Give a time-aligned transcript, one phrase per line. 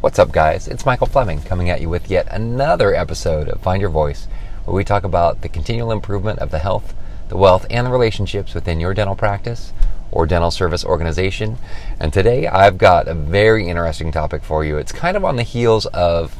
[0.00, 0.66] What's up, guys?
[0.66, 4.28] It's Michael Fleming coming at you with yet another episode of Find Your Voice,
[4.64, 6.94] where we talk about the continual improvement of the health,
[7.28, 9.74] the wealth, and the relationships within your dental practice
[10.10, 11.58] or dental service organization.
[12.00, 14.78] And today I've got a very interesting topic for you.
[14.78, 16.34] It's kind of on the heels of,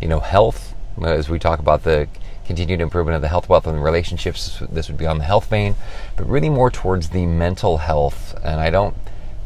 [0.00, 2.08] you know, health, as we talk about the
[2.44, 4.60] continued improvement of the health, wealth, and relationships.
[4.68, 5.76] This would be on the health vein,
[6.16, 8.34] but really more towards the mental health.
[8.42, 8.96] And I don't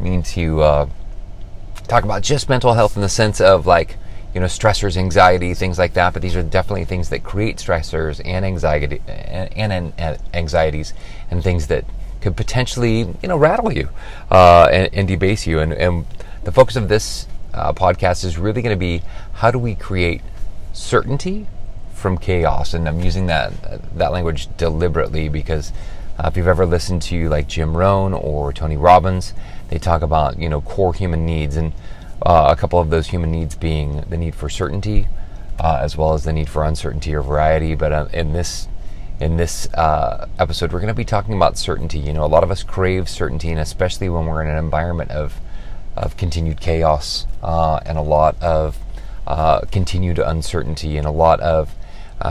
[0.01, 0.89] mean to uh,
[1.87, 3.97] talk about just mental health in the sense of like
[4.35, 8.21] you know stressors anxiety things like that but these are definitely things that create stressors
[8.25, 10.93] and anxiety and, and anxieties
[11.31, 11.85] and things that
[12.21, 13.89] could potentially you know rattle you
[14.31, 15.61] uh, and, and, debase you.
[15.61, 16.07] And, and,
[16.45, 19.03] the focus of this uh, podcast is really going to be
[19.35, 20.23] how do we create
[20.73, 21.47] certainty
[21.93, 22.73] from chaos?
[22.73, 23.53] And i'm using that
[23.99, 25.73] that language deliberately because
[26.19, 29.35] uh, if you've ever listened to like jim rohn or tony robbins
[29.69, 31.73] they talk about you know core human needs and
[32.23, 35.07] uh, a couple of those human needs being the need for certainty
[35.61, 37.75] uh, as well as the need for uncertainty or variety.
[37.75, 38.69] But uh, in this
[39.21, 41.99] in this uh, episode we're going to be talking about certainty.
[41.99, 45.11] You know a lot of us crave certainty and especially when we're in an environment
[45.11, 45.41] of
[45.97, 48.79] of continued chaos uh, and a lot of
[49.27, 51.75] uh, continued uncertainty and a lot of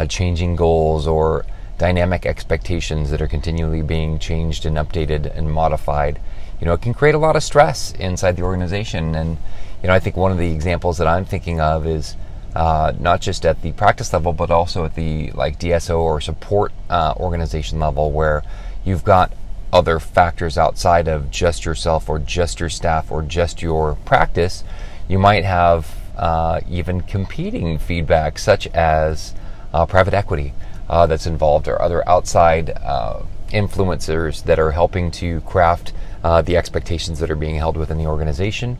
[0.09, 1.45] changing goals or
[1.77, 6.19] dynamic expectations that are continually being changed and updated and modified
[6.59, 9.15] you know, it can create a lot of stress inside the organization.
[9.15, 9.37] And,
[9.81, 12.15] you know, I think one of the examples that I'm thinking of is
[12.55, 16.71] uh, not just at the practice level, but also at the like DSO or support
[16.89, 18.43] uh, organization level where
[18.83, 19.31] you've got
[19.71, 24.63] other factors outside of just yourself or just your staff or just your practice.
[25.07, 29.35] You might have uh, even competing feedback, such as
[29.73, 30.53] uh, private equity
[30.89, 36.57] uh, that's involved or other outside uh, influencers that are helping to craft uh, the
[36.57, 38.77] expectations that are being held within the organization.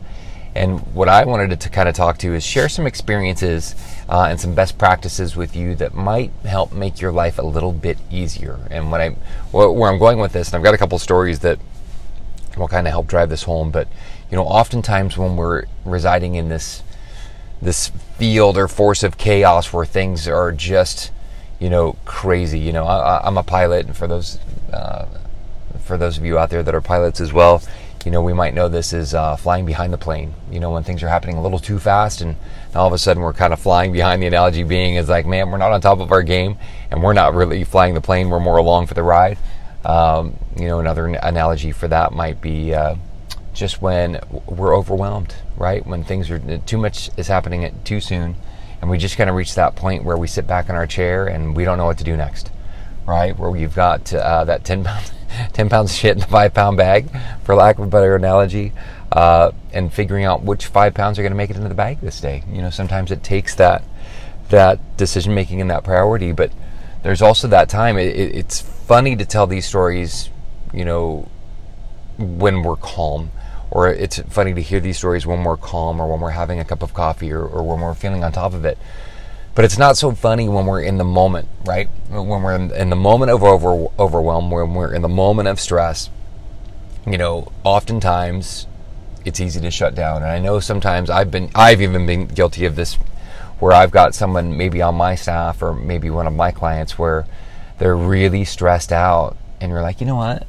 [0.54, 3.74] And what I wanted to kind of talk to is share some experiences
[4.08, 7.72] uh, and some best practices with you that might help make your life a little
[7.72, 8.58] bit easier.
[8.70, 9.10] And when I,
[9.52, 11.60] where I'm going with this, and I've got a couple stories that
[12.56, 13.70] will kind of help drive this home.
[13.70, 13.88] But
[14.30, 16.82] you know, oftentimes when we're residing in this
[17.60, 21.10] this field or force of chaos where things are just
[21.58, 22.58] you know crazy.
[22.58, 24.38] You know, I, am a pilot, and for those
[24.72, 25.06] uh,
[25.88, 27.60] for those of you out there that are pilots as well,
[28.04, 30.32] you know, we might know this is uh, flying behind the plane.
[30.50, 32.36] You know, when things are happening a little too fast, and
[32.74, 34.22] all of a sudden we're kind of flying behind.
[34.22, 36.58] The analogy being is like, man, we're not on top of our game,
[36.90, 38.30] and we're not really flying the plane.
[38.30, 39.38] We're more along for the ride.
[39.84, 42.94] Um, you know, another analogy for that might be uh,
[43.52, 45.84] just when we're overwhelmed, right?
[45.84, 48.36] When things are too much is happening too soon,
[48.80, 51.26] and we just kind of reach that point where we sit back in our chair
[51.26, 52.50] and we don't know what to do next,
[53.06, 53.36] right?
[53.36, 55.10] Where we've got uh, that ten pound
[55.52, 57.08] 10 pounds of shit in a five pound bag,
[57.44, 58.72] for lack of a better analogy,
[59.12, 62.00] uh, and figuring out which five pounds are going to make it into the bag
[62.00, 62.44] this day.
[62.50, 63.82] You know, sometimes it takes that
[64.50, 66.50] that decision making and that priority, but
[67.02, 67.98] there's also that time.
[67.98, 70.30] It, it, it's funny to tell these stories,
[70.72, 71.28] you know,
[72.18, 73.30] when we're calm,
[73.70, 76.64] or it's funny to hear these stories when we're calm, or when we're having a
[76.64, 78.78] cup of coffee, or, or when we're feeling on top of it.
[79.58, 81.88] But it's not so funny when we're in the moment, right?
[82.10, 86.10] When we're in, the moment of over, overwhelm, when we're in the moment of stress,
[87.04, 88.68] you know, oftentimes
[89.24, 90.22] it's easy to shut down.
[90.22, 92.94] And I know sometimes I've been, I've even been guilty of this
[93.58, 97.26] where I've got someone maybe on my staff or maybe one of my clients where
[97.78, 100.46] they're really stressed out and you're like, you know what?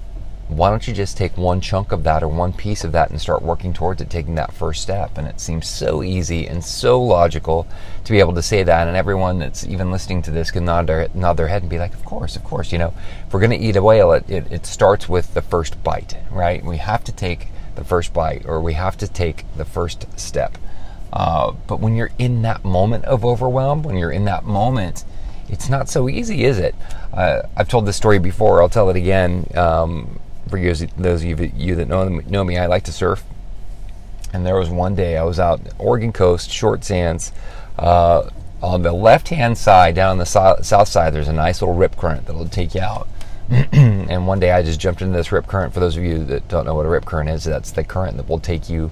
[0.49, 3.21] Why don't you just take one chunk of that or one piece of that and
[3.21, 5.17] start working towards it, taking that first step?
[5.17, 7.67] And it seems so easy and so logical
[8.03, 8.87] to be able to say that.
[8.87, 11.77] And everyone that's even listening to this can nod their, nod their head and be
[11.77, 12.71] like, of course, of course.
[12.71, 12.93] You know,
[13.27, 16.17] if we're going to eat a whale, it, it, it starts with the first bite,
[16.31, 16.63] right?
[16.65, 20.57] We have to take the first bite or we have to take the first step.
[21.13, 25.05] Uh, but when you're in that moment of overwhelm, when you're in that moment,
[25.47, 26.75] it's not so easy, is it?
[27.13, 28.61] Uh, I've told this story before.
[28.61, 29.47] I'll tell it again.
[29.55, 30.18] Um,
[30.49, 33.23] for you, those of you, that know, know me, I like to surf.
[34.33, 37.31] And there was one day I was out Oregon coast, short sands.
[37.77, 38.29] Uh,
[38.61, 41.95] on the left hand side, down the so- south side, there's a nice little rip
[41.95, 43.07] current that'll take you out.
[43.49, 45.73] and one day I just jumped into this rip current.
[45.73, 48.17] For those of you that don't know what a rip current is, that's the current
[48.17, 48.91] that will take you,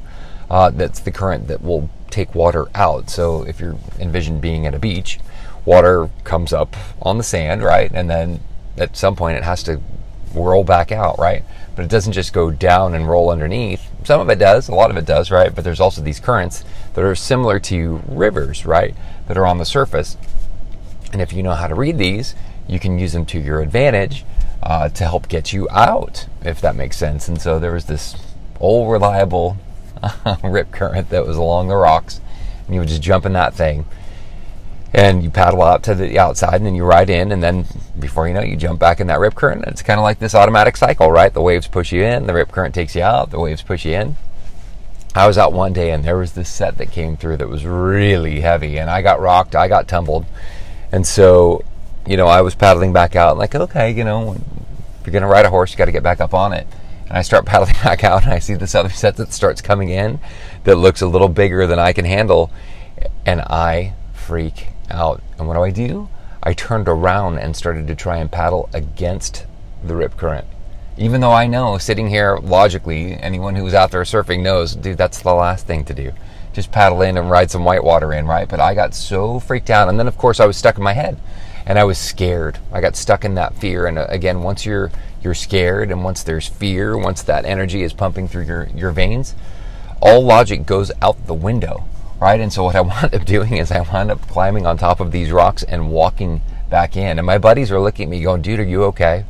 [0.49, 3.09] uh, that's the current that will take water out.
[3.09, 5.19] So if you're envision being at a beach,
[5.65, 7.91] water comes up on the sand, right?
[7.93, 8.39] And then
[8.77, 9.81] at some point it has to
[10.33, 11.43] roll back out, right?
[11.75, 13.89] But it doesn't just go down and roll underneath.
[14.03, 15.53] Some of it does, a lot of it does, right?
[15.53, 16.63] But there's also these currents
[16.93, 18.95] that are similar to rivers, right?
[19.27, 20.17] That are on the surface.
[21.11, 22.35] And if you know how to read these,
[22.67, 24.25] you can use them to your advantage
[24.63, 27.27] uh, to help get you out, if that makes sense.
[27.27, 28.15] And so there was this
[28.59, 29.57] old reliable
[30.43, 32.21] rip current that was along the rocks.
[32.65, 33.85] and you would just jump in that thing
[34.93, 37.65] and you paddle out to the outside and then you ride in and then
[37.99, 40.19] before you know it, you jump back in that rip current it's kind of like
[40.19, 41.33] this automatic cycle right?
[41.33, 43.93] The waves push you in the rip current takes you out the waves push you
[43.93, 44.15] in.
[45.13, 47.65] I was out one day and there was this set that came through that was
[47.65, 50.25] really heavy and i got rocked i got tumbled.
[50.91, 51.63] And so
[52.05, 55.27] you know i was paddling back out like okay you know if you're going to
[55.27, 56.65] ride a horse you got to get back up on it.
[57.09, 59.89] And i start paddling back out and i see this other set that starts coming
[59.89, 60.19] in
[60.63, 62.51] that looks a little bigger than i can handle
[63.25, 65.21] and i freak out.
[65.37, 66.09] And what do I do?
[66.43, 69.45] I turned around and started to try and paddle against
[69.83, 70.47] the rip current.
[70.97, 75.21] Even though I know, sitting here logically, anyone who's out there surfing knows, dude, that's
[75.21, 76.11] the last thing to do.
[76.53, 78.49] Just paddle in and ride some whitewater in, right?
[78.49, 79.89] But I got so freaked out.
[79.89, 81.19] And then, of course, I was stuck in my head
[81.67, 82.57] and I was scared.
[82.71, 83.85] I got stuck in that fear.
[83.85, 84.89] And uh, again, once you're
[85.21, 89.35] you're scared and once there's fear, once that energy is pumping through your, your veins,
[90.01, 91.83] all logic goes out the window
[92.19, 92.39] right?
[92.39, 95.11] And so what I wound up doing is I wound up climbing on top of
[95.11, 97.17] these rocks and walking back in.
[97.17, 99.25] And my buddies are looking at me going, dude, are you okay?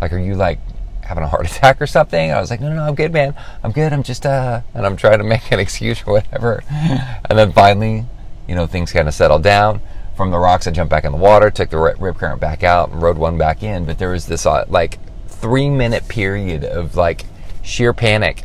[0.00, 0.58] Like, are you like
[1.02, 2.30] having a heart attack or something?
[2.30, 3.34] I was like, no, no, no, I'm good, man.
[3.62, 3.92] I'm good.
[3.92, 6.62] I'm just, uh, and I'm trying to make an excuse or whatever.
[6.70, 8.06] And then finally,
[8.48, 9.80] you know, things kind of settled down.
[10.16, 12.90] From the rocks, I jumped back in the water, took the rip current back out,
[12.90, 13.86] and rode one back in.
[13.86, 14.98] But there was this uh, like
[15.28, 17.24] three minute period of like
[17.62, 18.44] sheer panic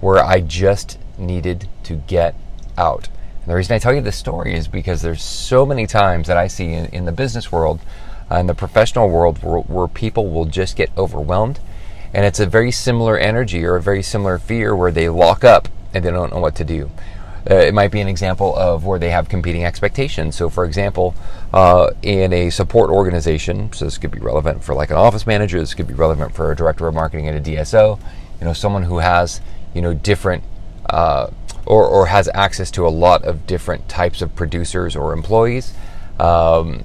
[0.00, 2.36] where I just needed to get
[2.76, 3.08] out
[3.48, 6.48] the reason I tell you this story is because there's so many times that I
[6.48, 7.80] see in, in the business world,
[8.30, 11.58] uh, in the professional world, where, where people will just get overwhelmed.
[12.12, 15.68] And it's a very similar energy or a very similar fear where they lock up
[15.94, 16.90] and they don't know what to do.
[17.50, 20.36] Uh, it might be an example of where they have competing expectations.
[20.36, 21.14] So, for example,
[21.52, 25.58] uh, in a support organization, so this could be relevant for like an office manager,
[25.58, 27.98] this could be relevant for a director of marketing at a DSO,
[28.40, 29.40] you know, someone who has,
[29.74, 30.44] you know, different
[30.90, 31.28] uh,
[31.68, 35.74] or, or has access to a lot of different types of producers or employees.
[36.18, 36.84] Um,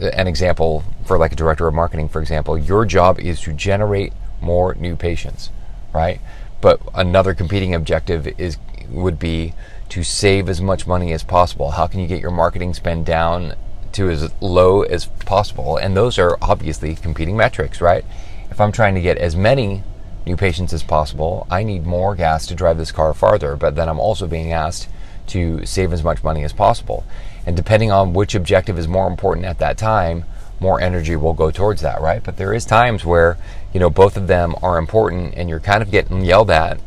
[0.00, 4.12] an example for like a director of marketing, for example, your job is to generate
[4.40, 5.50] more new patients,
[5.92, 6.20] right?
[6.60, 8.58] But another competing objective is
[8.90, 9.54] would be
[9.90, 11.70] to save as much money as possible.
[11.70, 13.54] How can you get your marketing spend down
[13.92, 15.76] to as low as possible?
[15.76, 18.04] And those are obviously competing metrics, right?
[18.50, 19.84] If I'm trying to get as many
[20.26, 21.46] new patients as possible.
[21.50, 24.88] I need more gas to drive this car farther, but then I'm also being asked
[25.28, 27.04] to save as much money as possible.
[27.46, 30.24] And depending on which objective is more important at that time,
[30.60, 32.22] more energy will go towards that, right?
[32.22, 33.36] But there is times where,
[33.72, 36.80] you know, both of them are important and you're kind of getting yelled at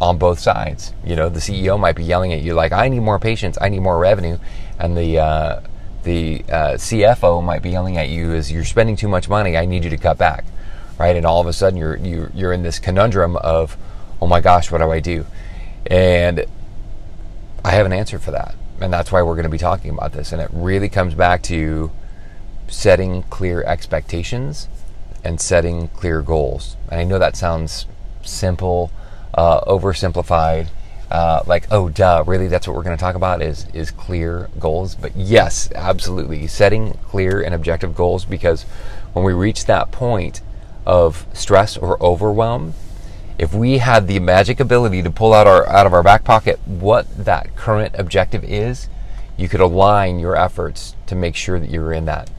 [0.00, 0.92] on both sides.
[1.04, 3.68] You know, the CEO might be yelling at you like, "I need more patients, I
[3.68, 4.38] need more revenue,"
[4.78, 5.60] and the uh,
[6.02, 9.56] the uh, CFO might be yelling at you as you're spending too much money.
[9.56, 10.44] I need you to cut back
[10.98, 11.16] right?
[11.16, 13.76] And all of a sudden you're you, you're in this conundrum of,
[14.20, 15.26] oh my gosh, what do I do?
[15.86, 16.44] And
[17.64, 20.12] I have an answer for that, and that's why we're going to be talking about
[20.12, 20.32] this.
[20.32, 21.90] And it really comes back to
[22.68, 24.68] setting clear expectations
[25.24, 26.76] and setting clear goals.
[26.90, 27.86] And I know that sounds
[28.22, 28.90] simple,
[29.34, 30.68] uh, oversimplified.
[31.10, 34.48] Uh, like oh duh really that's what we're going to talk about is is clear
[34.58, 38.62] goals but yes absolutely setting clear and objective goals because
[39.12, 40.40] when we reach that point
[40.86, 42.74] of stress or overwhelm,
[43.38, 46.58] if we had the magic ability to pull out our out of our back pocket
[46.66, 48.88] what that current objective is,
[49.36, 52.30] you could align your efforts to make sure that you're in that.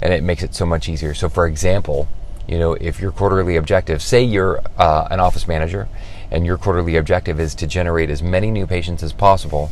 [0.00, 1.14] And it makes it so much easier.
[1.14, 2.08] So for example,
[2.48, 5.88] you know, if your quarterly objective, say you're uh, an office manager
[6.30, 9.70] and your quarterly objective is to generate as many new patients as possible,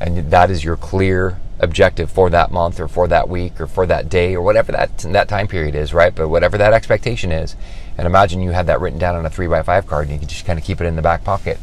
[0.00, 3.86] and that is your clear objective for that month or for that week or for
[3.86, 6.14] that day or whatever that that time period is, right?
[6.14, 7.56] But whatever that expectation is,
[7.96, 10.18] and imagine you had that written down on a three by five card and you
[10.18, 11.58] can just kind of keep it in the back pocket.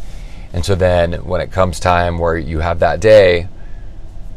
[0.54, 3.48] And so then when it comes time where you have that day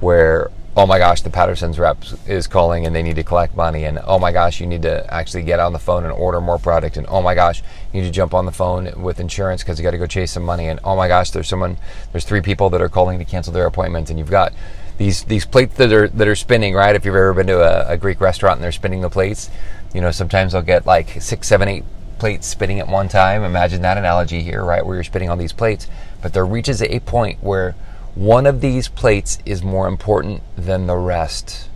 [0.00, 3.84] where oh my gosh, the Patterson's rep is calling and they need to collect money,
[3.84, 6.58] and oh my gosh, you need to actually get on the phone and order more
[6.58, 7.62] product, and oh my gosh,
[7.92, 10.32] you need to jump on the phone with insurance because you got to go chase
[10.32, 11.76] some money, and oh my gosh, there's someone,
[12.12, 14.52] there's three people that are calling to cancel their appointments, and you've got
[15.00, 16.94] these these plates that are that are spinning, right?
[16.94, 19.48] If you've ever been to a, a Greek restaurant and they're spinning the plates,
[19.94, 21.84] you know sometimes they'll get like six, seven, eight
[22.18, 23.42] plates spinning at one time.
[23.42, 24.84] Imagine that analogy here, right?
[24.84, 25.86] Where you're spinning all these plates,
[26.20, 27.74] but there reaches a point where
[28.14, 31.70] one of these plates is more important than the rest.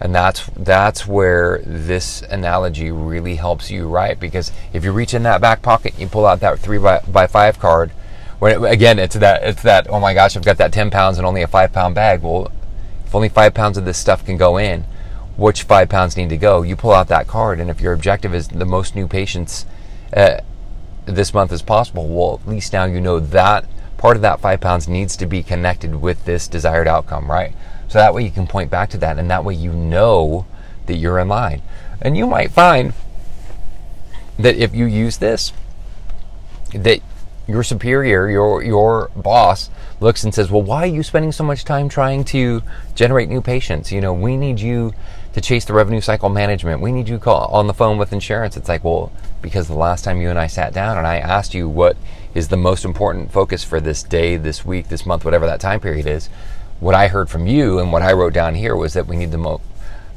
[0.00, 4.18] And that's that's where this analogy really helps you, right?
[4.18, 7.26] Because if you reach in that back pocket, you pull out that three by, by
[7.26, 7.90] five card,
[8.38, 11.18] when it, again, it's that it's that oh my gosh, I've got that ten pounds
[11.18, 12.22] and only a five pound bag.
[12.22, 12.50] Well,
[13.04, 14.84] if only five pounds of this stuff can go in,
[15.36, 16.62] which five pounds need to go?
[16.62, 19.66] You pull out that card, and if your objective is the most new patients
[20.14, 20.40] uh,
[21.04, 23.66] this month as possible, well, at least now you know that
[23.96, 27.54] part of that five pounds needs to be connected with this desired outcome, right?
[27.88, 30.46] So that way you can point back to that and that way you know
[30.86, 31.62] that you're in line.
[32.00, 32.92] And you might find
[34.38, 35.52] that if you use this,
[36.74, 37.00] that
[37.46, 41.64] your superior, your your boss looks and says, "Well, why are you spending so much
[41.64, 42.62] time trying to
[42.94, 43.92] generate new patients?
[43.92, 44.92] You know, we need you
[45.32, 46.80] to chase the revenue cycle management.
[46.80, 49.12] We need you call on the phone with insurance." It's like, "Well,
[49.42, 51.96] because the last time you and I sat down and I asked you what
[52.34, 55.80] is the most important focus for this day, this week, this month, whatever that time
[55.80, 56.28] period is,
[56.80, 59.30] what I heard from you and what I wrote down here was that we need
[59.30, 59.60] the mo-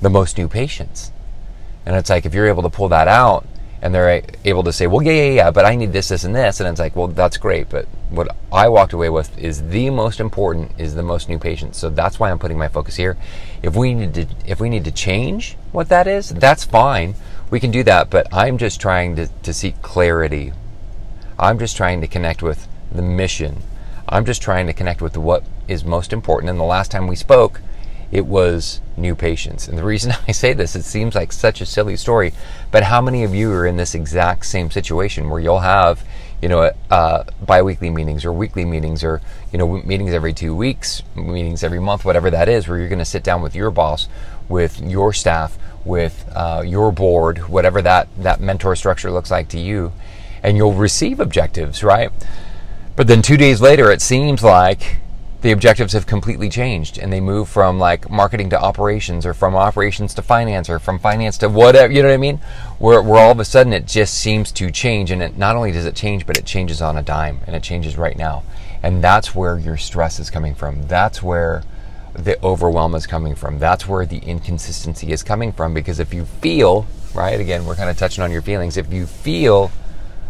[0.02, 1.12] the most new patients."
[1.86, 3.46] And it's like if you're able to pull that out
[3.82, 6.36] and they're able to say, well, yeah, yeah, yeah, but I need this, this, and
[6.36, 6.60] this.
[6.60, 7.70] And it's like, well, that's great.
[7.70, 11.78] But what I walked away with is the most important is the most new patients.
[11.78, 13.18] So that's why I'm putting my focus here.
[13.64, 17.16] If we need to, if we need to change what that is, that's fine.
[17.50, 18.10] We can do that.
[18.10, 20.52] But I'm just trying to, to seek clarity.
[21.38, 23.64] I'm just trying to connect with the mission.
[24.10, 26.50] I'm just trying to connect with what is most important.
[26.50, 27.62] And the last time we spoke,
[28.12, 29.68] it was new patients.
[29.68, 32.34] And the reason I say this, it seems like such a silly story,
[32.72, 36.04] but how many of you are in this exact same situation where you'll have,
[36.42, 41.04] you know, uh, biweekly meetings or weekly meetings or, you know, meetings every two weeks,
[41.16, 44.08] meetings every month, whatever that is, where you're going to sit down with your boss,
[44.48, 49.60] with your staff, with uh, your board, whatever that, that mentor structure looks like to
[49.60, 49.92] you,
[50.44, 52.12] and you'll receive objectives, right?
[52.96, 54.98] But then two days later, it seems like
[55.42, 59.56] the objectives have completely changed and they move from like marketing to operations or from
[59.56, 62.38] operations to finance or from finance to whatever you know what i mean?
[62.78, 65.72] Where, where all of a sudden it just seems to change and it not only
[65.72, 68.44] does it change but it changes on a dime and it changes right now.
[68.84, 70.88] And that's where your stress is coming from.
[70.88, 71.64] That's where
[72.14, 73.60] the overwhelm is coming from.
[73.60, 77.90] That's where the inconsistency is coming from because if you feel right again we're kind
[77.90, 79.72] of touching on your feelings if you feel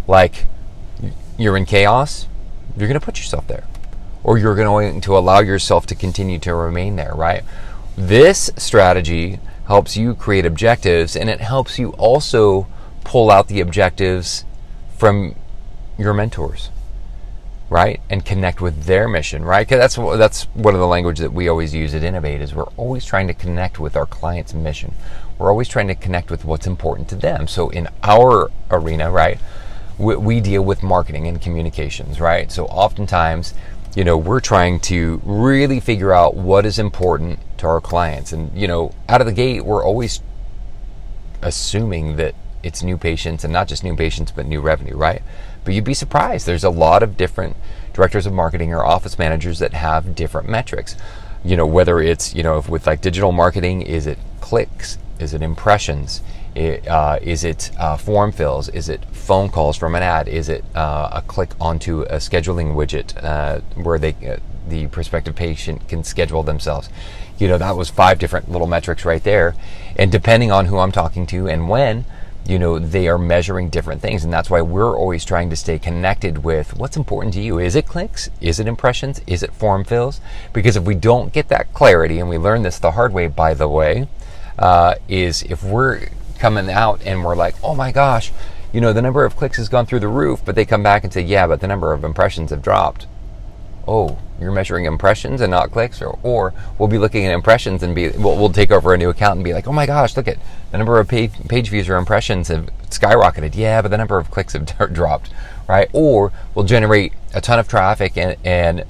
[0.07, 0.45] like
[1.37, 2.27] you're in chaos
[2.77, 3.65] you're going to put yourself there
[4.23, 7.43] or you're going to allow yourself to continue to remain there, right?
[7.95, 12.67] This strategy helps you create objectives and it helps you also
[13.03, 14.43] pull out the objectives
[14.97, 15.35] from
[15.97, 16.69] your mentors,
[17.69, 18.01] right?
[18.09, 19.67] And connect with their mission, right?
[19.67, 22.63] Because that's that's one of the language that we always use at Innovate is we're
[22.77, 24.93] always trying to connect with our client's mission.
[25.37, 27.47] We're always trying to connect with what's important to them.
[27.47, 29.39] So in our arena, right,
[29.97, 32.51] we, we deal with marketing and communications, right?
[32.51, 33.53] So oftentimes
[33.95, 38.31] you know, we're trying to really figure out what is important to our clients.
[38.31, 40.21] And, you know, out of the gate, we're always
[41.41, 45.21] assuming that it's new patients and not just new patients, but new revenue, right?
[45.63, 46.45] But you'd be surprised.
[46.45, 47.55] There's a lot of different
[47.93, 50.95] directors of marketing or office managers that have different metrics.
[51.43, 54.97] You know, whether it's, you know, with like digital marketing, is it clicks?
[55.19, 56.21] Is it impressions?
[56.59, 58.67] Uh, is it uh, form fills?
[58.69, 60.27] Is it phone calls from an ad?
[60.27, 64.37] Is it uh, a click onto a scheduling widget uh, where they uh,
[64.67, 66.89] the prospective patient can schedule themselves?
[67.37, 69.55] You know, that was five different little metrics right there.
[69.95, 72.03] And depending on who I'm talking to and when,
[72.45, 74.25] you know, they are measuring different things.
[74.25, 77.57] And that's why we're always trying to stay connected with what's important to you.
[77.59, 78.29] Is it clicks?
[78.41, 79.21] Is it impressions?
[79.25, 80.19] Is it form fills?
[80.51, 83.53] Because if we don't get that clarity, and we learn this the hard way, by
[83.53, 84.09] the way,
[84.57, 88.31] uh, is if we're coming out and we're like, oh my gosh,
[88.71, 91.03] you know, the number of clicks has gone through the roof, but they come back
[91.03, 93.07] and say, yeah, but the number of impressions have dropped.
[93.87, 97.95] Oh, you're measuring impressions and not clicks, or, or we'll be looking at impressions and
[97.95, 100.27] be we'll, we'll take over a new account and be like, oh my gosh, look
[100.27, 100.37] at
[100.71, 103.55] the number of page, page views or impressions have skyrocketed.
[103.55, 105.31] Yeah, but the number of clicks have dropped,
[105.67, 105.89] right?
[105.91, 108.85] Or we'll generate a ton of traffic and, and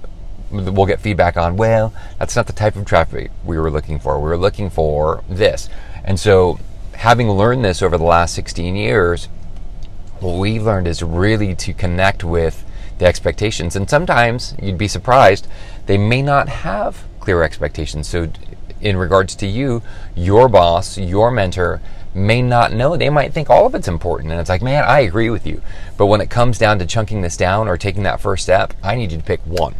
[0.51, 4.19] we'll get feedback on, well, that's not the type of traffic we were looking for.
[4.19, 5.69] We were looking for this.
[6.03, 6.59] And so
[6.99, 9.29] having learned this over the last 16 years,
[10.19, 12.65] what we've learned is really to connect with
[12.97, 13.73] the expectations.
[13.73, 15.47] And sometimes you'd be surprised,
[15.85, 18.09] they may not have clear expectations.
[18.09, 18.29] So,
[18.81, 19.81] in regards to you,
[20.13, 21.81] your boss, your mentor,
[22.13, 22.97] may not know.
[22.97, 24.31] They might think all of it's important.
[24.31, 25.61] And it's like, man, I agree with you.
[25.95, 28.95] But when it comes down to chunking this down or taking that first step, I
[28.95, 29.75] need you to pick one,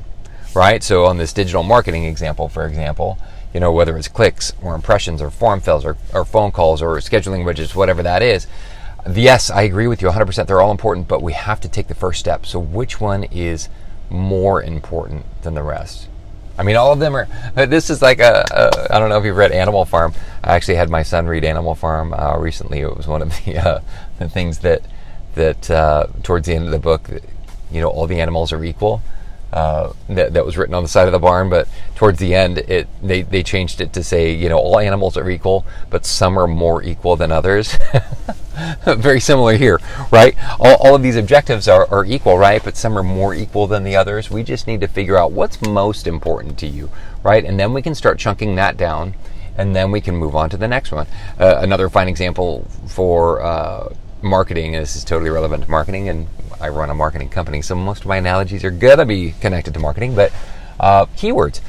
[0.53, 0.81] right?
[0.81, 3.17] So, on this digital marketing example, for example,
[3.53, 6.97] you know, whether it's clicks or impressions or form fills or, or phone calls or
[6.97, 8.47] scheduling widgets, whatever that is.
[9.11, 10.45] Yes, I agree with you 100%.
[10.45, 12.45] They're all important, but we have to take the first step.
[12.45, 13.69] So, which one is
[14.09, 16.09] more important than the rest?
[16.57, 17.27] I mean, all of them are.
[17.55, 18.45] Uh, this is like a.
[18.51, 20.13] a I don't know if you've read Animal Farm.
[20.43, 22.81] I actually had my son read Animal Farm uh, recently.
[22.81, 23.79] It was one of the uh,
[24.19, 24.81] the things that
[25.35, 27.09] that uh, towards the end of the book,
[27.71, 29.01] you know, all the animals are equal
[29.51, 32.59] uh, that, that was written on the side of the barn, but towards the end,
[32.59, 36.37] it they, they changed it to say, you know, all animals are equal, but some
[36.37, 37.77] are more equal than others.
[38.85, 39.79] Very similar here,
[40.11, 40.35] right?
[40.59, 42.63] All, all of these objectives are, are equal, right?
[42.63, 44.29] But some are more equal than the others.
[44.29, 46.91] We just need to figure out what's most important to you,
[47.23, 47.43] right?
[47.43, 49.15] And then we can start chunking that down,
[49.57, 51.07] and then we can move on to the next one.
[51.39, 56.27] Uh, another fine example for uh, marketing, this is totally relevant to marketing, and
[56.59, 59.79] I run a marketing company, so most of my analogies are gonna be connected to
[59.79, 60.31] marketing, but
[60.79, 61.61] uh, keywords.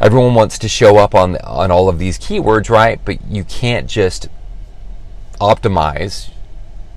[0.00, 3.00] Everyone wants to show up on on all of these keywords, right?
[3.04, 4.28] But you can't just
[5.40, 6.30] optimize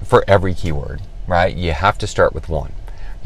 [0.03, 1.55] for every keyword, right?
[1.55, 2.73] You have to start with one.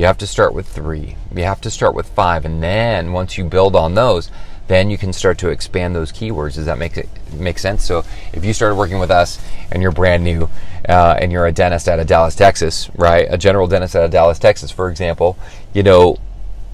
[0.01, 1.15] You have to start with three.
[1.31, 4.31] You have to start with five, and then once you build on those,
[4.67, 6.55] then you can start to expand those keywords.
[6.55, 7.86] Does that make it make sense?
[7.86, 8.03] So
[8.34, 9.39] if you started working with us
[9.72, 10.50] and you're brand new
[10.89, 13.27] uh, and you're a dentist out of Dallas, Texas, right?
[13.29, 15.38] A general dentist out of Dallas, Texas, for example,
[15.72, 16.17] you know,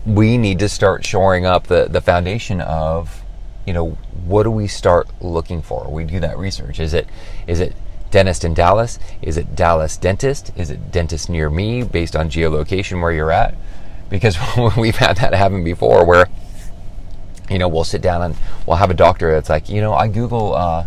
[0.06, 3.24] we need to start shoring up the, the foundation of,
[3.66, 5.92] you know, what do we start looking for?
[5.92, 6.80] We do that research.
[6.80, 7.10] Is it
[7.46, 7.76] is it
[8.12, 9.00] dentist in Dallas?
[9.22, 10.52] Is it Dallas dentist?
[10.56, 13.56] Is it dentist near me based on geolocation where you're at?
[14.10, 14.38] Because
[14.78, 16.28] we've had that happen before where
[17.50, 18.36] you know, we'll sit down and
[18.66, 20.86] we'll have a doctor that's like, you know, I Google uh,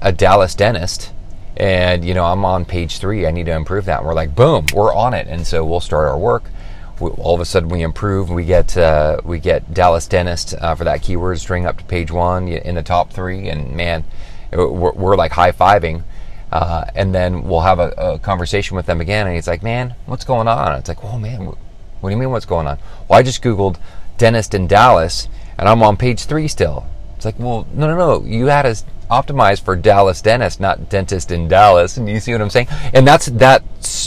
[0.00, 1.12] a Dallas dentist
[1.56, 3.26] and, you know, I'm on page three.
[3.26, 3.98] I need to improve that.
[3.98, 5.26] And we're like, boom, we're on it.
[5.26, 6.44] And so we'll start our work.
[7.00, 8.30] We, all of a sudden we improve.
[8.30, 12.10] We get, uh, we get Dallas dentist uh, for that keyword string up to page
[12.10, 13.48] one in the top three.
[13.48, 14.04] And man,
[14.52, 16.04] we're, we're like high fiving.
[16.50, 19.26] Uh, and then we'll have a, a, conversation with them again.
[19.26, 20.76] And he's like, man, what's going on?
[20.76, 21.56] It's like, oh man, what
[22.02, 22.78] do you mean what's going on?
[23.06, 23.78] Well, I just Googled
[24.16, 25.28] dentist in Dallas
[25.58, 26.86] and I'm on page three still.
[27.16, 28.24] It's like, well, no, no, no.
[28.24, 31.96] You had us optimized for Dallas dentist, not dentist in Dallas.
[31.96, 32.68] And you see what I'm saying?
[32.94, 33.64] And that's that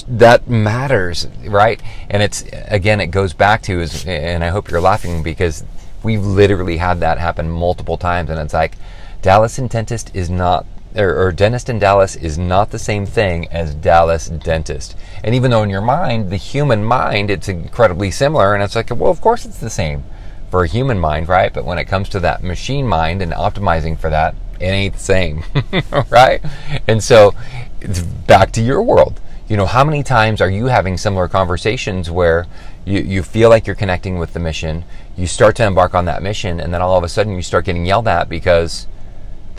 [0.08, 1.82] that matters, right?
[2.10, 5.66] And it's again, it goes back to is, and I hope you're laughing because
[6.04, 8.78] we've literally had that happen multiple times, and it's like
[9.22, 10.66] Dallas and dentist is not.
[10.96, 14.98] Or, or dentist in Dallas is not the same thing as Dallas dentist.
[15.24, 18.90] And even though in your mind, the human mind, it's incredibly similar, and it's like,
[18.90, 20.04] well, of course it's the same
[20.50, 21.54] for a human mind, right?
[21.54, 25.00] But when it comes to that machine mind and optimizing for that, it ain't the
[25.00, 25.44] same,
[26.10, 26.42] right?
[26.88, 27.34] And so
[27.80, 29.20] it's back to your world.
[29.48, 32.48] You know, how many times are you having similar conversations where
[32.86, 34.84] you, you feel like you're connecting with the mission,
[35.18, 37.66] you start to embark on that mission, and then all of a sudden you start
[37.66, 38.88] getting yelled at because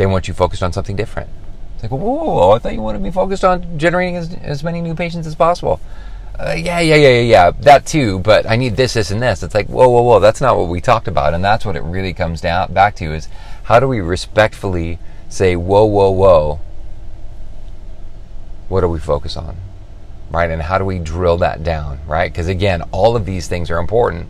[0.02, 1.30] they want you focused on something different.
[1.74, 4.80] It's like, whoa, I thought you wanted to be focused on generating as, as many
[4.80, 5.80] new patients as possible
[6.38, 9.42] uh, yeah, yeah, yeah, yeah, that too, but I need this, this, and this.
[9.42, 11.34] It's like, whoa, whoa, whoa, that's not what we talked about.
[11.34, 13.28] And that's what it really comes down back to is
[13.64, 16.60] how do we respectfully say, whoa, whoa, whoa,
[18.68, 19.56] what do we focus on?
[20.30, 20.50] Right?
[20.50, 22.00] And how do we drill that down?
[22.06, 22.32] Right?
[22.32, 24.28] Because again, all of these things are important,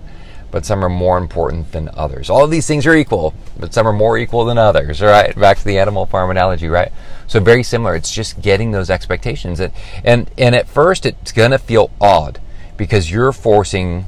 [0.52, 2.30] but some are more important than others.
[2.30, 5.34] All of these things are equal, but some are more equal than others, right?
[5.34, 6.92] Back to the animal farm analogy, right?
[7.26, 7.96] So very similar.
[7.96, 9.58] It's just getting those expectations.
[9.58, 9.72] And
[10.04, 12.38] and, and at first it's gonna feel odd
[12.76, 14.04] because you're forcing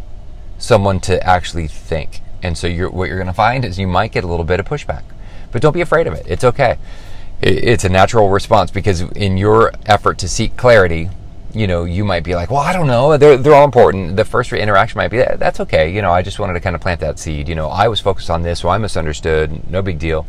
[0.58, 2.20] someone to actually think.
[2.42, 4.66] And so you're, what you're gonna find is you might get a little bit of
[4.66, 5.02] pushback.
[5.50, 6.26] But don't be afraid of it.
[6.28, 6.78] It's okay.
[7.40, 11.08] It's a natural response because in your effort to seek clarity,
[11.54, 13.16] you know, you might be like, well, I don't know.
[13.16, 14.16] They're, they're all important.
[14.16, 15.92] The first interaction might be, that's okay.
[15.92, 17.48] You know, I just wanted to kind of plant that seed.
[17.48, 19.70] You know, I was focused on this, so I misunderstood.
[19.70, 20.26] No big deal.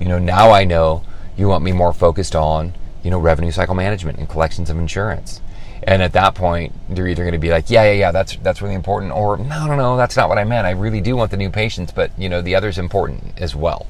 [0.00, 1.04] You know, now I know
[1.36, 5.40] you want me more focused on, you know, revenue cycle management and collections of insurance.
[5.86, 8.62] And at that point, they're either going to be like, yeah, yeah, yeah, that's that's
[8.62, 10.66] really important, or no, no, no, that's not what I meant.
[10.66, 13.86] I really do want the new patients, but you know, the other's important as well,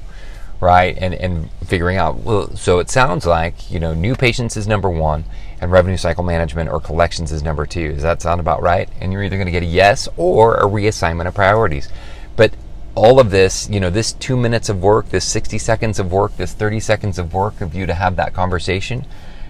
[0.59, 0.97] right?
[0.99, 2.17] And and figuring out.
[2.17, 5.23] Well, so it sounds like you know, new patients is number one,
[5.61, 7.93] and revenue cycle management or collections is number two.
[7.93, 8.89] Does that sound about right?
[8.99, 11.89] And you're either going to get a yes or a reassignment of priorities.
[12.35, 12.53] But
[12.95, 16.37] all of this, you know, this two minutes of work, this 60 seconds of work,
[16.37, 19.05] this 30 seconds of work of you to have that conversation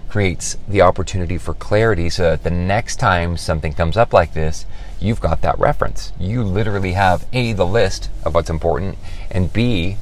[0.09, 4.65] creates the opportunity for clarity so that the next time something comes up like this,
[4.99, 6.13] you've got that reference.
[6.19, 8.97] You literally have A, the list of what's important,
[9.29, 9.97] and B,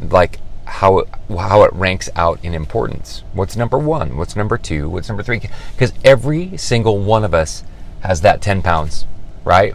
[0.00, 3.22] like how it, how it ranks out in importance.
[3.32, 4.16] What's number one?
[4.16, 4.88] What's number two?
[4.88, 5.40] What's number three?
[5.72, 7.62] Because every single one of us
[8.00, 9.06] has that 10 pounds,
[9.44, 9.74] right?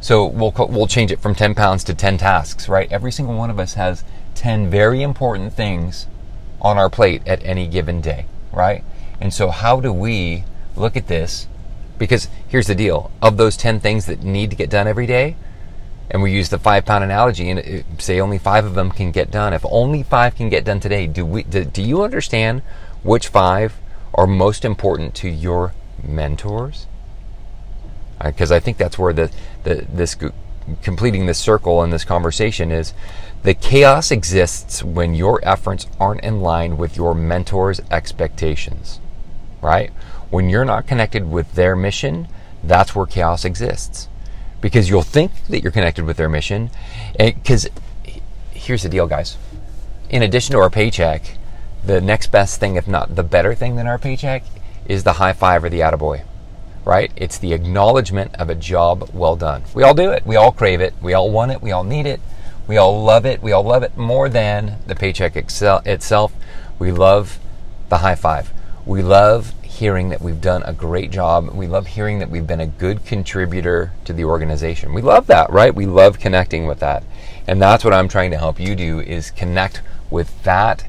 [0.00, 2.90] So we'll we'll change it from 10 pounds to 10 tasks, right?
[2.90, 4.04] Every single one of us has
[4.34, 6.06] 10 very important things
[6.60, 8.82] on our plate at any given day, right?
[9.20, 10.44] And so how do we
[10.76, 11.46] look at this?
[11.98, 15.36] Because here's the deal: of those 10 things that need to get done every day,
[16.10, 19.12] and we use the five pound analogy, and it, say only five of them can
[19.12, 19.52] get done.
[19.52, 21.42] If only five can get done today, do we?
[21.42, 22.62] Do, do you understand
[23.02, 23.78] which five
[24.14, 26.86] are most important to your mentors?
[28.24, 29.30] because I think that's where the,
[29.64, 30.16] the this
[30.82, 32.92] completing this circle in this conversation is
[33.42, 39.00] the chaos exists when your efforts aren't in line with your mentor's expectations,
[39.62, 39.90] right?
[40.28, 42.28] When you're not connected with their mission,
[42.62, 44.09] that's where chaos exists.
[44.60, 46.70] Because you'll think that you're connected with their mission.
[47.18, 47.68] Because
[48.52, 49.36] here's the deal, guys.
[50.10, 51.38] In addition to our paycheck,
[51.84, 54.42] the next best thing, if not the better thing than our paycheck,
[54.86, 56.24] is the high five or the attaboy,
[56.84, 57.12] right?
[57.16, 59.62] It's the acknowledgement of a job well done.
[59.72, 60.26] We all do it.
[60.26, 60.94] We all crave it.
[61.00, 61.62] We all want it.
[61.62, 62.20] We all need it.
[62.66, 63.42] We all love it.
[63.42, 66.32] We all love it more than the paycheck itself.
[66.78, 67.38] We love
[67.88, 68.52] the high five.
[68.84, 71.48] We love hearing that we've done a great job.
[71.54, 74.92] We love hearing that we've been a good contributor to the organization.
[74.92, 75.74] We love that, right?
[75.74, 77.02] We love connecting with that.
[77.46, 80.86] And that's what I'm trying to help you do is connect with that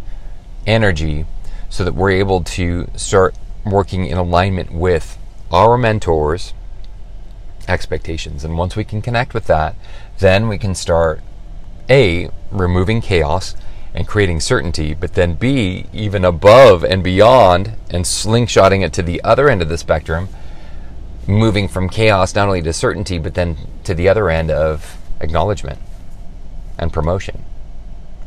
[0.68, 1.26] energy
[1.70, 3.34] so that we're able to start
[3.66, 5.18] working in alignment with
[5.52, 6.54] our mentors
[7.70, 8.44] expectations.
[8.44, 9.74] And once we can connect with that,
[10.20, 11.22] then we can start
[11.90, 13.56] a removing chaos
[13.94, 19.22] and creating certainty, but then B, even above and beyond and slingshotting it to the
[19.24, 20.30] other end of the spectrum,
[21.28, 25.80] moving from chaos not only to certainty, but then to the other end of acknowledgement
[26.78, 27.44] and promotion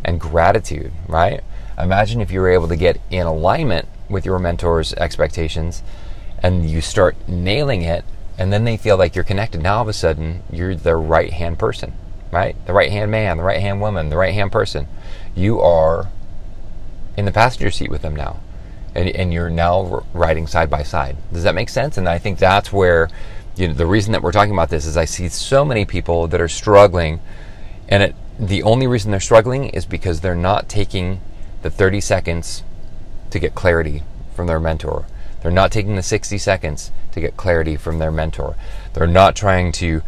[0.04, 1.42] and gratitude, right?
[1.78, 5.82] Imagine if you were able to get in alignment with your mentor's expectations
[6.42, 8.04] and you start nailing it,
[8.36, 9.62] and then they feel like you're connected.
[9.62, 11.94] Now all of a sudden, you're the right hand person,
[12.30, 12.54] right?
[12.66, 14.86] The right hand man, the right hand woman, the right hand person
[15.34, 16.08] you are
[17.16, 18.40] in the passenger seat with them now.
[18.94, 21.16] And, and you're now riding side by side.
[21.32, 21.98] Does that make sense?
[21.98, 23.08] And I think that's where
[23.56, 26.26] you know, the reason that we're talking about this is I see so many people
[26.28, 27.20] that are struggling,
[27.88, 31.20] and it, the only reason they're struggling is because they're not taking
[31.62, 32.62] the 30 seconds
[33.30, 34.02] to get clarity
[34.34, 35.06] from their mentor.
[35.42, 38.56] They're not taking the 60 seconds to get clarity from their mentor.
[38.92, 40.02] They're not trying to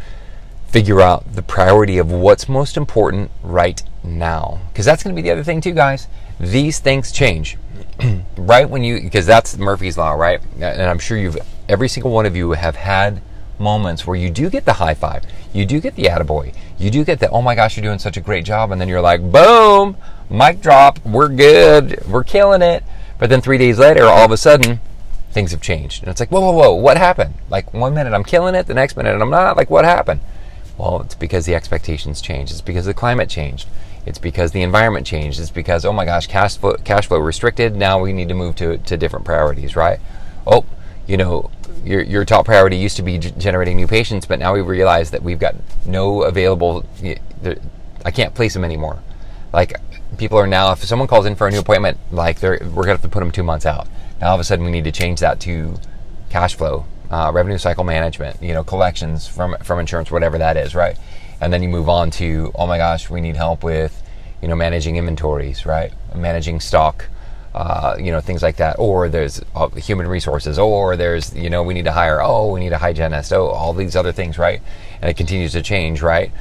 [0.66, 4.60] figure out the priority of what's most important right now.
[4.72, 6.08] Because that's going to be the other thing, too, guys.
[6.38, 7.58] These things change.
[8.36, 10.40] right when you, because that's Murphy's Law, right?
[10.54, 11.38] And I'm sure you've,
[11.68, 13.20] every single one of you have had
[13.58, 17.04] moments where you do get the high five, you do get the attaboy, you do
[17.04, 18.70] get the, oh my gosh, you're doing such a great job.
[18.70, 19.96] And then you're like, boom,
[20.30, 22.84] mic drop, we're good, we're killing it.
[23.18, 24.80] But then three days later, all of a sudden,
[25.30, 26.02] things have changed.
[26.02, 27.34] And it's like, whoa, whoa, whoa, what happened?
[27.48, 29.56] Like one minute I'm killing it, the next minute I'm not.
[29.56, 30.20] Like, what happened?
[30.78, 32.52] Well, it's because the expectations changed.
[32.52, 33.68] It's because the climate changed.
[34.04, 35.40] It's because the environment changed.
[35.40, 37.74] It's because, oh my gosh, cash flow, cash flow restricted.
[37.74, 39.98] Now we need to move to, to different priorities, right?
[40.46, 40.64] Oh,
[41.06, 41.50] you know,
[41.84, 45.22] your, your top priority used to be generating new patients, but now we realize that
[45.22, 46.84] we've got no available,
[48.04, 48.98] I can't place them anymore.
[49.52, 49.80] Like,
[50.18, 52.86] people are now, if someone calls in for a new appointment, like, they're, we're going
[52.86, 53.88] to have to put them two months out.
[54.20, 55.76] Now all of a sudden we need to change that to
[56.30, 60.74] cash flow uh, revenue cycle management, you know, collections from from insurance, whatever that is,
[60.74, 60.98] right?
[61.40, 64.02] And then you move on to, oh my gosh, we need help with,
[64.40, 65.92] you know, managing inventories, right?
[66.14, 67.06] Managing stock,
[67.54, 68.78] uh, you know, things like that.
[68.78, 72.60] Or there's uh, human resources, or there's, you know, we need to hire, oh, we
[72.60, 74.62] need a hygienist, oh, all these other things, right?
[75.00, 76.32] And it continues to change, right?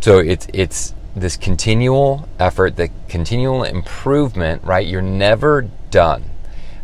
[0.00, 4.86] So it's it's this continual effort, the continual improvement, right?
[4.86, 6.24] You're never done.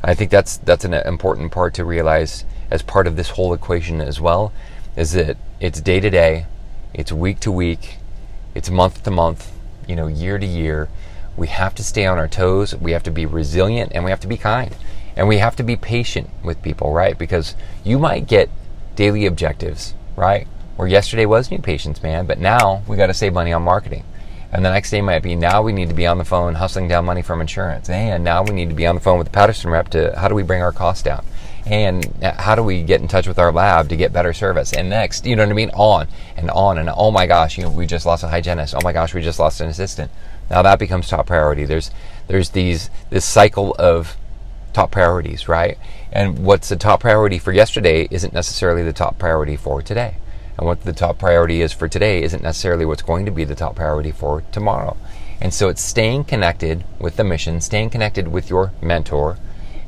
[0.02, 4.00] I think that's that's an important part to realize as part of this whole equation
[4.00, 4.52] as well
[4.96, 6.46] is that it's day to day,
[6.92, 7.98] it's week to week,
[8.54, 9.52] it's month to month,
[9.86, 10.88] you know, year to year.
[11.36, 14.20] We have to stay on our toes, we have to be resilient, and we have
[14.20, 14.74] to be kind.
[15.16, 17.18] And we have to be patient with people, right?
[17.18, 17.54] Because
[17.84, 18.50] you might get
[18.96, 20.46] daily objectives, right?
[20.76, 24.04] Where yesterday was new patients, man, but now we got to save money on marketing.
[24.50, 26.88] And the next day might be now we need to be on the phone hustling
[26.88, 27.88] down money from insurance.
[27.88, 30.28] And now we need to be on the phone with the Patterson rep to how
[30.28, 31.24] do we bring our costs down?
[31.68, 34.72] And uh, how do we get in touch with our lab to get better service?
[34.72, 35.70] And next you know what i mean?
[35.70, 38.74] On and on and oh my gosh you know we just lost a hygienist.
[38.74, 40.10] Oh my gosh we just lost an assistant.
[40.50, 41.64] Now that becomes top priority.
[41.66, 41.90] There's
[42.26, 44.16] there's these this cycle of
[44.72, 45.78] top priorities right?
[46.10, 50.16] And what's the top priority for yesterday isn't necessarily the top priority for today.
[50.56, 53.54] And what the top priority is for today isn't necessarily what's going to be the
[53.54, 54.96] top priority for tomorrow.
[55.40, 59.36] And so it's staying connected with the mission staying connected with your mentor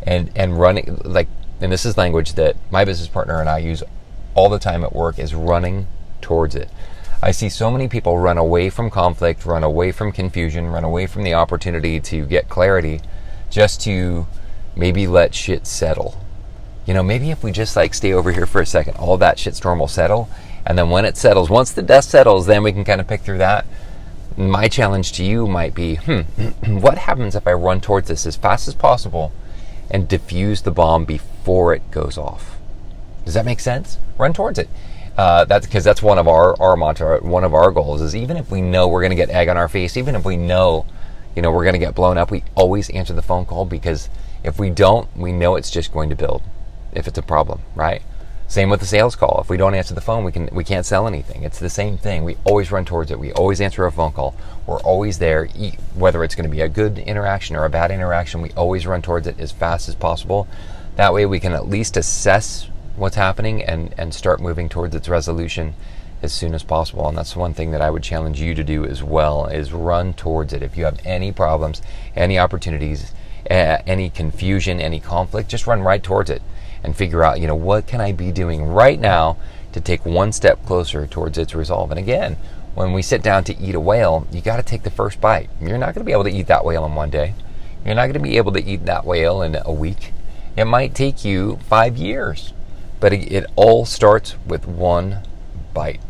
[0.02, 1.28] and and running like
[1.60, 3.82] and this is language that my business partner and I use
[4.34, 5.86] all the time at work, is running
[6.20, 6.70] towards it.
[7.22, 11.06] I see so many people run away from conflict, run away from confusion, run away
[11.06, 13.00] from the opportunity to get clarity
[13.50, 14.26] just to
[14.74, 16.18] maybe let shit settle.
[16.86, 19.36] You know, maybe if we just like stay over here for a second, all that
[19.36, 20.30] shitstorm will settle.
[20.64, 23.20] And then when it settles, once the dust settles, then we can kind of pick
[23.20, 23.66] through that.
[24.36, 26.20] My challenge to you might be hmm,
[26.78, 29.32] what happens if I run towards this as fast as possible
[29.90, 32.58] and defuse the bomb before it goes off.
[33.24, 33.98] Does that make sense?
[34.18, 34.68] Run towards it.
[35.16, 37.20] Uh, that's because that's one of our our mantra.
[37.20, 39.56] One of our goals is even if we know we're going to get egg on
[39.56, 40.86] our face, even if we know,
[41.34, 44.08] you know, we're going to get blown up, we always answer the phone call because
[44.42, 46.42] if we don't, we know it's just going to build.
[46.92, 48.02] If it's a problem, right?
[48.48, 49.40] Same with the sales call.
[49.40, 51.44] If we don't answer the phone, we can we can't sell anything.
[51.44, 52.24] It's the same thing.
[52.24, 53.20] We always run towards it.
[53.20, 54.34] We always answer a phone call.
[54.66, 55.46] We're always there,
[55.94, 58.42] whether it's going to be a good interaction or a bad interaction.
[58.42, 60.48] We always run towards it as fast as possible.
[61.00, 65.08] That way, we can at least assess what's happening and and start moving towards its
[65.08, 65.72] resolution
[66.20, 67.08] as soon as possible.
[67.08, 70.12] And that's one thing that I would challenge you to do as well is run
[70.12, 70.62] towards it.
[70.62, 71.80] If you have any problems,
[72.14, 73.12] any opportunities,
[73.50, 76.42] uh, any confusion, any conflict, just run right towards it
[76.84, 79.38] and figure out, you know, what can I be doing right now
[79.72, 81.90] to take one step closer towards its resolve.
[81.90, 82.36] And again,
[82.74, 85.48] when we sit down to eat a whale, you got to take the first bite.
[85.62, 87.32] You're not going to be able to eat that whale in one day.
[87.86, 90.12] You're not going to be able to eat that whale in a week.
[90.56, 92.52] It might take you five years,
[92.98, 95.22] but it, it all starts with one
[95.72, 96.00] bite.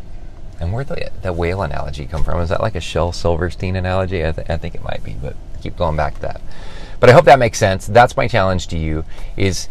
[0.59, 2.41] And where the the whale analogy come from?
[2.41, 4.27] Is that like a Shel Silverstein analogy?
[4.27, 6.41] I, th- I think it might be, but keep going back to that.
[6.99, 7.87] But I hope that makes sense.
[7.87, 9.05] That's my challenge to you:
[9.37, 9.69] is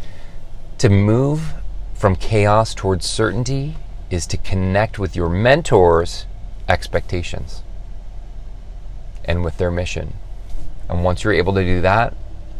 [0.79, 1.53] to move
[1.93, 3.75] from chaos towards certainty
[4.09, 6.25] is to connect with your mentor's
[6.67, 7.61] expectations
[9.25, 10.13] and with their mission.
[10.87, 12.15] And once you're able to do that,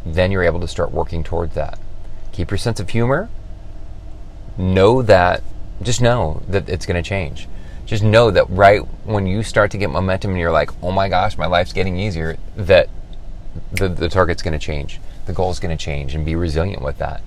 [0.06, 1.80] then you're able to start working towards that.
[2.40, 3.28] Keep your sense of humor.
[4.58, 5.44] Know that,
[5.82, 7.50] just know that it's going to change.
[7.86, 11.10] Just know that right when you start to get momentum and you're like, oh my
[11.10, 12.88] gosh, my life's getting easier, that
[13.74, 15.02] the, the target's going to change.
[15.26, 17.22] The goal is going to change and be resilient with that.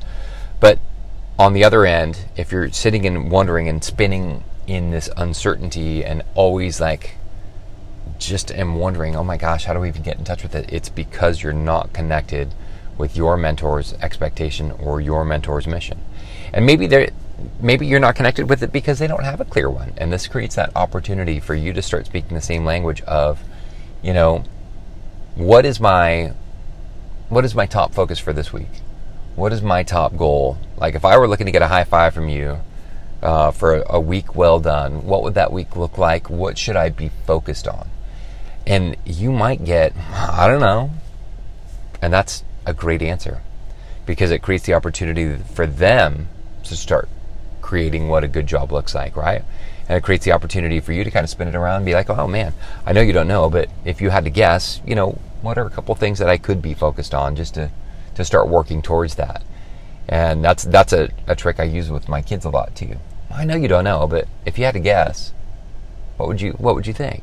[0.60, 0.78] But
[1.38, 6.22] on the other end, if you're sitting and wondering and spinning in this uncertainty and
[6.34, 7.16] always like
[8.18, 10.72] just am wondering, oh my gosh, how do we even get in touch with it?
[10.72, 12.54] It's because you're not connected
[12.98, 16.00] with your mentor's expectation or your mentor's mission.
[16.52, 17.10] And maybe they
[17.60, 19.92] maybe you're not connected with it because they don't have a clear one.
[19.96, 23.42] And this creates that opportunity for you to start speaking the same language of,
[24.02, 24.44] you know,
[25.34, 26.32] what is my
[27.28, 28.82] what is my top focus for this week?
[29.34, 30.58] what is my top goal?
[30.76, 32.58] Like if I were looking to get a high five from you
[33.22, 36.28] uh, for a week well done, what would that week look like?
[36.28, 37.88] What should I be focused on?
[38.66, 40.90] And you might get, I don't know.
[42.00, 43.42] And that's a great answer
[44.06, 46.28] because it creates the opportunity for them
[46.64, 47.08] to start
[47.60, 49.44] creating what a good job looks like, right?
[49.88, 51.94] And it creates the opportunity for you to kind of spin it around and be
[51.94, 52.52] like, oh man,
[52.84, 55.66] I know you don't know, but if you had to guess, you know, what are
[55.66, 57.70] a couple things that I could be focused on just to
[58.14, 59.42] to start working towards that.
[60.08, 62.96] And that's that's a, a trick I use with my kids a lot too.
[63.30, 65.32] I know you don't know, but if you had to guess,
[66.16, 67.22] what would you what would you think?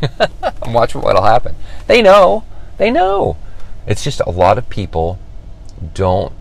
[0.62, 1.54] I'm watching what'll happen.
[1.86, 2.44] They know.
[2.78, 3.36] They know.
[3.86, 5.18] It's just a lot of people
[5.94, 6.32] don't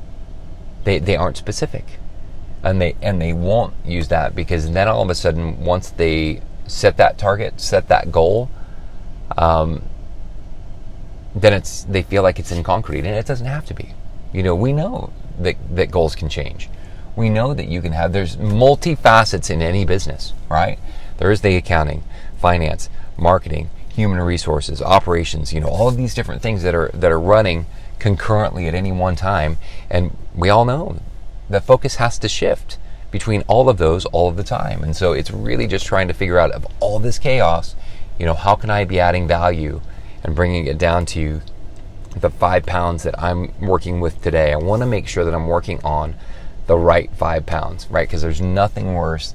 [0.83, 1.85] they, they aren't specific.
[2.63, 6.41] And they and they won't use that because then all of a sudden once they
[6.67, 8.49] set that target, set that goal,
[9.37, 9.83] um,
[11.33, 13.93] then it's they feel like it's in concrete and it doesn't have to be.
[14.31, 16.69] You know, we know that, that goals can change.
[17.15, 20.77] We know that you can have there's multi facets in any business, right?
[21.17, 22.03] There is the accounting,
[22.37, 27.11] finance, marketing, human resources, operations, you know, all of these different things that are that
[27.11, 27.65] are running
[27.99, 29.57] concurrently at any one time.
[29.89, 30.97] And we all know
[31.49, 32.77] the focus has to shift
[33.11, 34.83] between all of those all of the time.
[34.83, 37.75] And so it's really just trying to figure out of all this chaos,
[38.17, 39.81] you know, how can I be adding value
[40.23, 41.41] and bringing it down to
[42.15, 44.53] the five pounds that I'm working with today.
[44.53, 46.15] I want to make sure that I'm working on
[46.67, 48.07] the right five pounds, right?
[48.07, 49.33] Because there's nothing worse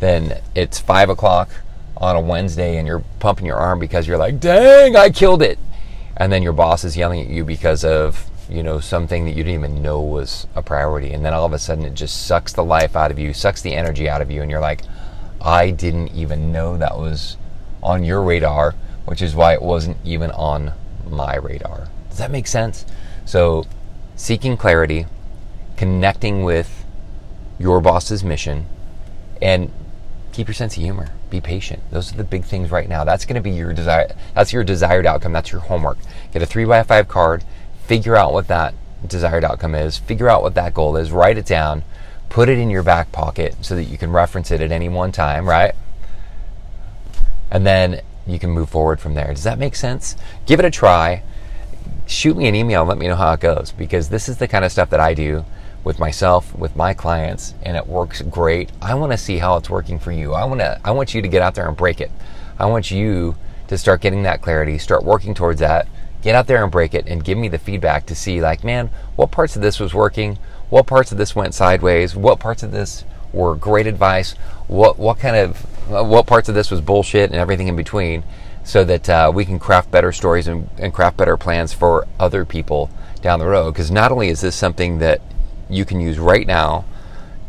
[0.00, 1.50] than it's five o'clock
[1.96, 5.58] on a Wednesday and you're pumping your arm because you're like, dang, I killed it.
[6.16, 9.44] And then your boss is yelling at you because of, you know, something that you
[9.44, 11.12] didn't even know was a priority.
[11.12, 13.62] And then all of a sudden it just sucks the life out of you, sucks
[13.62, 14.42] the energy out of you.
[14.42, 14.82] And you're like,
[15.40, 17.36] I didn't even know that was
[17.82, 18.74] on your radar
[19.06, 20.72] which is why it wasn't even on
[21.08, 21.88] my radar.
[22.10, 22.84] Does that make sense?
[23.24, 23.64] So,
[24.16, 25.06] seeking clarity,
[25.76, 26.84] connecting with
[27.58, 28.66] your boss's mission,
[29.40, 29.72] and
[30.32, 31.10] keep your sense of humor.
[31.30, 31.82] Be patient.
[31.90, 33.04] Those are the big things right now.
[33.04, 34.14] That's going to be your desire.
[34.34, 35.32] That's your desired outcome.
[35.32, 35.98] That's your homework.
[36.32, 37.44] Get a three by five card.
[37.86, 38.74] Figure out what that
[39.06, 39.98] desired outcome is.
[39.98, 41.10] Figure out what that goal is.
[41.10, 41.82] Write it down.
[42.28, 45.12] Put it in your back pocket so that you can reference it at any one
[45.12, 45.48] time.
[45.48, 45.74] Right.
[47.50, 49.32] And then you can move forward from there.
[49.32, 50.16] Does that make sense?
[50.46, 51.22] Give it a try.
[52.06, 54.64] Shoot me an email let me know how it goes because this is the kind
[54.64, 55.44] of stuff that I do
[55.86, 58.72] with myself, with my clients, and it works great.
[58.82, 60.32] I want to see how it's working for you.
[60.32, 62.10] I want to I want you to get out there and break it.
[62.58, 63.36] I want you
[63.68, 65.86] to start getting that clarity, start working towards that.
[66.22, 68.90] Get out there and break it and give me the feedback to see like, man,
[69.14, 70.40] what parts of this was working?
[70.70, 72.16] What parts of this went sideways?
[72.16, 74.32] What parts of this were great advice,
[74.66, 78.24] what what kind of what parts of this was bullshit and everything in between,
[78.64, 82.44] so that uh, we can craft better stories and, and craft better plans for other
[82.44, 82.90] people
[83.22, 83.70] down the road.
[83.70, 85.20] Because not only is this something that
[85.68, 86.84] you can use right now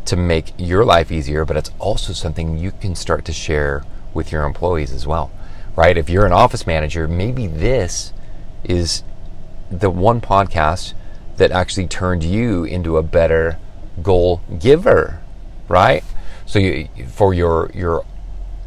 [0.06, 4.32] to make your life easier, but it's also something you can start to share with
[4.32, 5.30] your employees as well,
[5.76, 5.96] right?
[5.96, 8.12] If you're an office manager, maybe this
[8.64, 9.02] is
[9.70, 10.94] the one podcast
[11.36, 13.58] that actually turned you into a better
[14.02, 15.20] goal giver,
[15.68, 16.02] right?
[16.46, 18.04] So you, for your your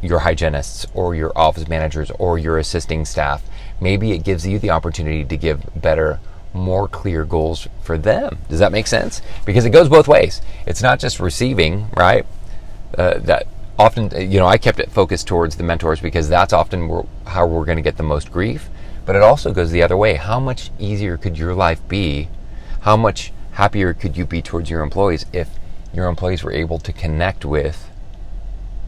[0.02, 3.44] your hygienists or your office managers or your assisting staff,
[3.80, 6.20] maybe it gives you the opportunity to give better
[6.54, 8.40] more clear goals for them.
[8.50, 9.22] Does that make sense?
[9.46, 10.42] Because it goes both ways.
[10.66, 12.26] It's not just receiving, right?
[12.98, 13.48] Uh, that
[13.80, 17.48] often, you know, I kept it focused towards the mentors because that's often where, how
[17.48, 18.70] we're going to get the most grief.
[19.06, 20.16] But it also goes the other way.
[20.16, 22.30] How much easier could your life be?
[22.82, 25.50] How much happier could you be towards your employees if
[25.94, 27.90] your employees were able to connect with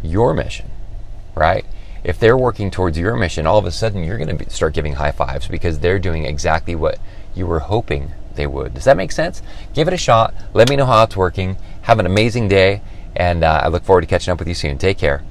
[0.02, 0.70] your mission,
[1.36, 1.66] right?
[2.04, 4.94] If they're working towards your mission, all of a sudden you're going to start giving
[4.94, 7.00] high fives because they're doing exactly what
[7.36, 8.74] you were hoping they would.
[8.74, 9.42] Does that make sense?
[9.74, 10.34] Give it a shot.
[10.54, 11.58] Let me know how it's working.
[11.84, 12.82] Have an amazing day,
[13.16, 14.78] and uh, I look forward to catching up with you soon.
[14.78, 15.24] Take care.